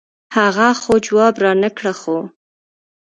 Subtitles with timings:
[0.35, 2.17] هغه خو جواب رانۀ کړۀ خو